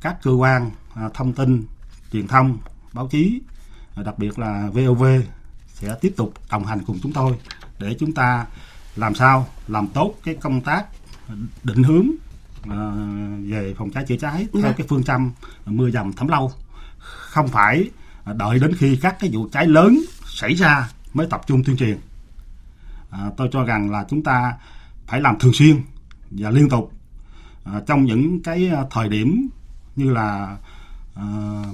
[0.00, 0.70] các cơ quan
[1.14, 1.64] thông tin
[2.12, 2.58] truyền thông
[2.92, 3.40] báo chí
[4.04, 5.04] đặc biệt là VOV
[5.74, 7.38] sẽ tiếp tục đồng hành cùng chúng tôi
[7.78, 8.46] để chúng ta
[8.96, 10.86] làm sao làm tốt cái công tác
[11.64, 12.06] định hướng
[13.50, 14.72] về phòng cháy chữa cháy theo dạ.
[14.76, 15.32] cái phương châm
[15.66, 16.52] mưa dầm thấm lâu
[17.00, 17.90] không phải
[18.34, 21.98] đợi đến khi các cái vụ cháy lớn xảy ra mới tập trung tuyên truyền.
[23.10, 24.54] À, tôi cho rằng là chúng ta
[25.06, 25.76] phải làm thường xuyên
[26.30, 26.92] và liên tục.
[27.64, 29.48] À, trong những cái à, thời điểm
[29.96, 30.56] như là
[31.14, 31.24] à,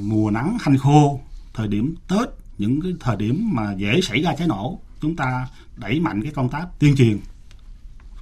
[0.01, 1.21] mùa nắng hanh khô
[1.55, 5.49] thời điểm tết những cái thời điểm mà dễ xảy ra cháy nổ chúng ta
[5.77, 7.19] đẩy mạnh cái công tác tuyên truyền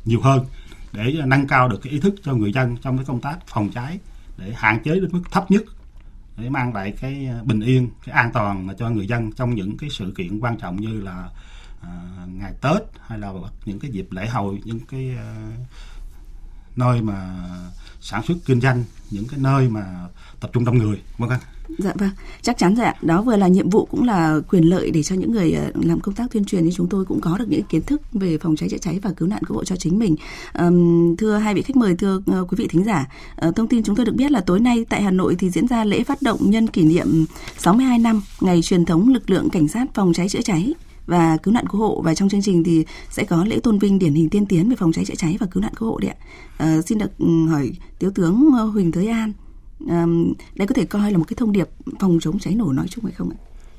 [0.05, 0.47] nhiều hơn
[0.93, 3.71] để nâng cao được cái ý thức cho người dân trong cái công tác phòng
[3.71, 3.99] cháy
[4.39, 5.63] để hạn chế đến mức thấp nhất
[6.37, 9.55] để mang lại cái ờ, bình yên cái an toàn mà cho người dân trong
[9.55, 11.29] những cái sự kiện quan trọng như là
[11.81, 13.33] uh, ngày Tết hay là
[13.65, 15.69] những cái dịp lễ hội những cái uh,
[16.77, 17.49] nơi mà
[18.01, 20.09] sản xuất kinh doanh những cái nơi mà
[20.41, 21.41] tập trung đông người vâng anh
[21.79, 22.11] Dạ vâng,
[22.43, 22.95] chắc chắn rồi ạ.
[23.03, 26.01] Đó vừa là nhiệm vụ cũng là quyền lợi để cho những người ờ, làm
[26.01, 28.57] công tác tuyên truyền như chúng tôi cũng có được những kiến thức về phòng
[28.57, 30.17] cháy chữa cháy và cứu nạn cứu hộ cho chính mình.
[30.59, 33.07] Um, thưa hai vị khách mời, thưa ờ, quý vị thính giả,
[33.49, 35.69] uh, thông tin chúng tôi được biết là tối nay tại Hà Nội thì diễn
[35.69, 37.27] ra lễ phát động nhân kỷ niệm
[37.59, 40.75] 62 năm ngày truyền thống lực lượng cảnh sát phòng cháy chữa cháy
[41.07, 43.99] và cứu nạn cứu hộ và trong chương trình thì sẽ có lễ tôn vinh
[43.99, 46.11] điển hình tiên tiến về phòng cháy chữa cháy và cứu nạn cứu hộ đấy
[46.11, 46.17] ạ.
[46.57, 47.11] À, xin được
[47.49, 49.33] hỏi thiếu tướng Huỳnh Thới An
[50.55, 51.69] đây có thể coi là một cái thông điệp
[52.01, 53.39] phòng chống cháy nổ nói chung hay không ạ?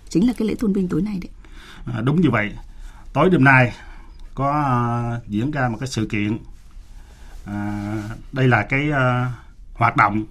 [0.09, 1.29] Chính là cái lễ tôn vinh tối nay đấy.
[1.85, 2.51] À, đúng như vậy.
[3.13, 3.73] Tối đêm nay
[4.35, 4.49] có
[5.17, 6.37] uh, diễn ra một cái sự kiện.
[7.45, 9.31] À, đây là cái uh,
[9.73, 10.25] hoạt động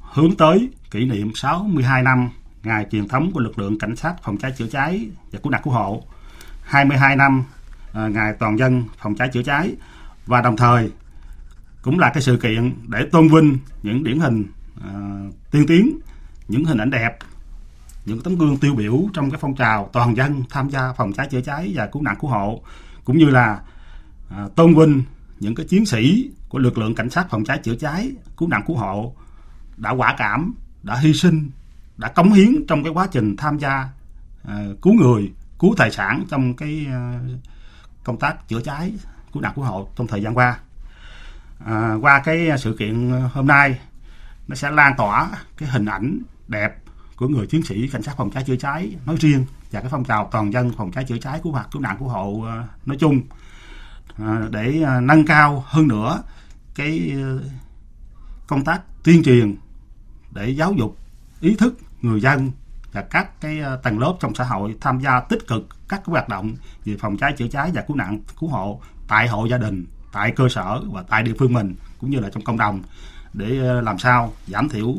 [0.00, 2.30] hướng tới kỷ niệm 62 năm
[2.62, 5.60] ngày truyền thống của lực lượng cảnh sát phòng cháy chữa cháy và cứu nạn
[5.64, 6.02] cứu hộ,
[6.62, 7.44] 22 năm
[7.90, 9.74] uh, ngày toàn dân phòng cháy chữa cháy
[10.26, 10.90] và đồng thời
[11.82, 14.44] cũng là cái sự kiện để tôn vinh những điển hình
[14.84, 15.98] uh, tiên tiến,
[16.48, 17.18] những hình ảnh đẹp,
[18.04, 21.28] những tấm gương tiêu biểu trong cái phong trào toàn dân tham gia phòng cháy
[21.30, 22.62] chữa cháy và cứu nạn cứu hộ,
[23.04, 23.60] cũng như là
[24.30, 25.02] à, tôn vinh
[25.40, 28.62] những cái chiến sĩ của lực lượng cảnh sát phòng cháy chữa cháy, cứu nạn
[28.66, 29.14] cứu hộ
[29.76, 31.50] đã quả cảm, đã hy sinh,
[31.96, 33.88] đã cống hiến trong cái quá trình tham gia
[34.48, 37.20] à, cứu người, cứu tài sản trong cái à,
[38.04, 38.92] công tác chữa cháy,
[39.32, 40.58] cứu nạn cứu hộ trong thời gian qua.
[41.64, 43.78] À, qua cái sự kiện hôm nay
[44.48, 46.76] nó sẽ lan tỏa cái hình ảnh đẹp
[47.16, 50.04] của người chiến sĩ cảnh sát phòng cháy chữa cháy nói riêng và cái phong
[50.04, 52.96] trào toàn dân phòng cháy chữa cháy cứu hoạt cứu nạn cứu hộ ờ, nói
[53.00, 53.20] chung.
[54.18, 56.22] Ờ, để ờ, nâng cao hơn nữa
[56.74, 57.12] cái
[58.46, 59.56] công tác tuyên truyền
[60.30, 60.96] để giáo dục
[61.40, 62.50] ý thức người dân
[62.92, 66.28] và các cái tầng lớp trong xã hội tham gia tích cực các cái hoạt
[66.28, 69.86] động về phòng cháy chữa cháy và cứu nạn cứu hộ tại hộ gia đình,
[70.12, 72.82] tại cơ sở và tại địa phương mình, cũng như là trong cộng đồng
[73.34, 74.94] để ờ, làm sao giảm thiểu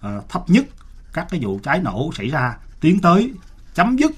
[0.00, 0.64] ờ, thấp nhất
[1.12, 3.32] các cái vụ cháy nổ xảy ra tiến tới
[3.74, 4.10] chấm dứt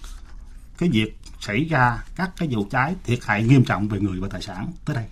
[0.79, 4.29] cái việc xảy ra các cái vụ cháy thiệt hại nghiêm trọng về người và
[4.29, 5.05] tài sản tới đây.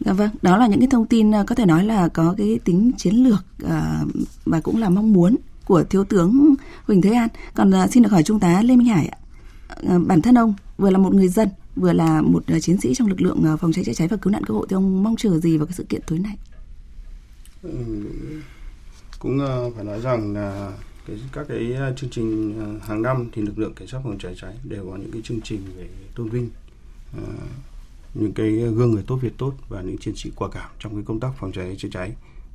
[0.00, 2.58] Dạ vâng, đó là những cái thông tin ờ, có thể nói là có cái
[2.64, 3.44] tính chiến lược
[4.44, 6.54] và cũng là mong muốn của thiếu tướng
[6.86, 7.28] Huỳnh Thế An.
[7.54, 9.18] Còn xin được hỏi trung tá Lê Minh Hải ạ.
[10.06, 13.20] Bản thân ông vừa là một người dân vừa là một chiến sĩ trong lực
[13.20, 15.56] lượng phòng cháy chữa cháy và cứu nạn cứu hộ thì ông mong chờ gì
[15.56, 16.36] vào cái sự kiện tối nay?
[17.66, 17.96] Ừ,
[19.18, 20.72] cũng ờ, phải nói rằng là
[21.06, 24.18] cái, các cái ờ, chương trình ờ, hàng năm thì lực lượng cảnh sát phòng
[24.18, 26.50] cháy cháy đều có những cái chương trình về tôn vinh
[27.16, 27.22] à,
[28.14, 31.04] những cái gương người tốt việc tốt và những chiến sĩ quả cảm trong cái
[31.06, 32.12] công tác phòng cháy chữa cháy.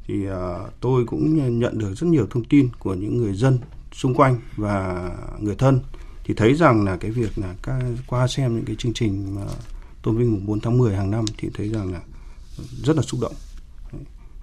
[0.07, 3.59] Thì à, tôi cũng nhận được rất nhiều thông tin của những người dân
[3.91, 5.79] xung quanh và người thân
[6.23, 9.41] thì thấy rằng là cái việc là các, qua xem những cái chương trình mà
[10.01, 12.01] tôn vinh mùng 4 tháng 10 hàng năm thì thấy rằng là
[12.83, 13.33] rất là xúc động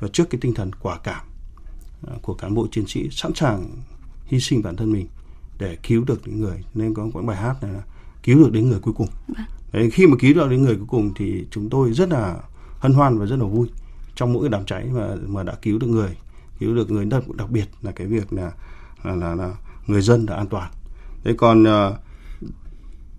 [0.00, 1.24] và trước cái tinh thần quả cảm
[2.06, 3.70] à, của cán bộ chiến sĩ sẵn sàng
[4.24, 5.06] hy sinh bản thân mình
[5.58, 7.82] để cứu được những người nên có một bài hát này là
[8.22, 9.46] cứu được đến người cuối cùng vâng.
[9.72, 12.37] Đấy, khi mà cứu được đến người cuối cùng thì chúng tôi rất là
[12.78, 13.68] hân hoan và rất là vui
[14.14, 16.16] trong mỗi cái đám cháy mà mà đã cứu được người
[16.58, 18.52] cứu được người đặc, đặc biệt là cái việc là
[19.04, 19.54] là, là, là
[19.87, 20.70] người dân đã an toàn
[21.24, 21.96] thế còn ờ,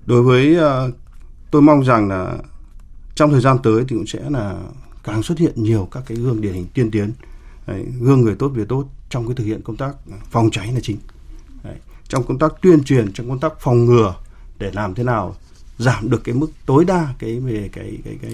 [0.05, 0.91] đối với ờ,
[1.51, 2.37] tôi mong rằng là
[3.15, 4.59] trong thời gian tới thì cũng sẽ là
[5.03, 7.11] càng xuất hiện nhiều các cái gương điển hình tiên tiến
[7.67, 9.95] Đấy, gương người tốt việc tốt trong cái thực hiện công tác
[10.29, 10.97] phòng cháy là chính
[11.63, 11.75] Đấy,
[12.07, 14.15] trong công tác tuyên truyền trong công tác phòng ngừa
[14.57, 15.35] để làm thế nào
[15.77, 18.33] giảm được cái mức tối đa cái về cái cái cái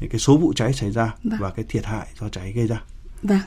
[0.00, 1.38] cái, cái số vụ cháy xảy ra vâng.
[1.40, 2.82] và cái thiệt hại do cháy gây ra.
[3.22, 3.40] Vâng.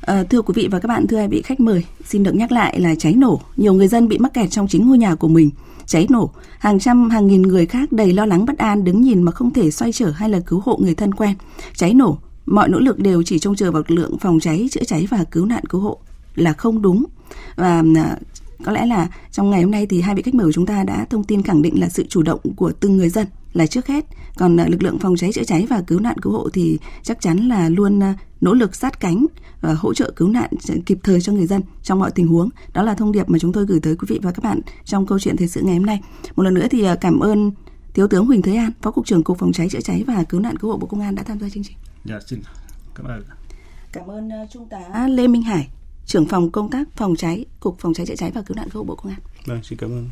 [0.00, 2.52] À, thưa quý vị và các bạn, thưa hai vị khách mời, xin được nhắc
[2.52, 5.28] lại là cháy nổ, nhiều người dân bị mắc kẹt trong chính ngôi nhà của
[5.28, 5.50] mình.
[5.86, 9.22] Cháy nổ, hàng trăm hàng nghìn người khác đầy lo lắng bất an đứng nhìn
[9.22, 11.34] mà không thể xoay trở hay là cứu hộ người thân quen.
[11.74, 14.84] Cháy nổ, mọi nỗ lực đều chỉ trông chờ vào lực lượng phòng cháy, chữa
[14.86, 15.98] cháy và cứu nạn cứu hộ
[16.34, 17.04] là không đúng.
[17.56, 18.16] Và à,
[18.64, 20.84] có lẽ là trong ngày hôm nay thì hai vị khách mời của chúng ta
[20.84, 23.86] đã thông tin khẳng định là sự chủ động của từng người dân là trước
[23.86, 24.04] hết.
[24.36, 27.20] Còn à, lực lượng phòng cháy chữa cháy và cứu nạn cứu hộ thì chắc
[27.20, 29.26] chắn là luôn à, nỗ lực sát cánh
[29.60, 30.50] và hỗ trợ cứu nạn
[30.86, 32.48] kịp thời cho người dân trong mọi tình huống.
[32.72, 35.06] Đó là thông điệp mà chúng tôi gửi tới quý vị và các bạn trong
[35.06, 36.00] câu chuyện thời sự ngày hôm nay.
[36.36, 37.52] Một lần nữa thì à, cảm ơn
[37.94, 40.40] thiếu tướng Huỳnh Thế An phó cục trưởng cục phòng cháy chữa cháy và cứu
[40.40, 41.76] nạn cứu hộ bộ công an đã tham gia chương trình.
[42.04, 42.40] Dạ xin
[42.94, 43.22] cảm ơn
[43.92, 45.68] cảm ơn trung tá Lê Minh Hải
[46.10, 48.82] trưởng phòng công tác phòng cháy, cục phòng cháy chữa cháy và cứu nạn cứu
[48.82, 49.20] hộ bộ công an.
[49.46, 50.08] Vâng xin cảm ơn.